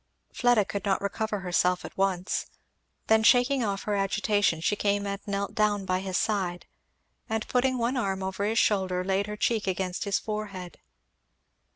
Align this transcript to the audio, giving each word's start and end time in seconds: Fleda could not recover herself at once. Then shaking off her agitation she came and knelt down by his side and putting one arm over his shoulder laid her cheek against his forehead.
Fleda 0.33 0.65
could 0.65 0.83
not 0.83 0.99
recover 0.99 1.41
herself 1.41 1.85
at 1.85 1.95
once. 1.95 2.47
Then 3.05 3.21
shaking 3.21 3.63
off 3.63 3.83
her 3.83 3.93
agitation 3.93 4.59
she 4.59 4.75
came 4.75 5.05
and 5.05 5.21
knelt 5.27 5.53
down 5.53 5.85
by 5.85 5.99
his 5.99 6.17
side 6.17 6.65
and 7.29 7.47
putting 7.47 7.77
one 7.77 7.95
arm 7.97 8.23
over 8.23 8.43
his 8.45 8.57
shoulder 8.57 9.03
laid 9.03 9.27
her 9.27 9.37
cheek 9.37 9.67
against 9.67 10.05
his 10.05 10.17
forehead. 10.17 10.79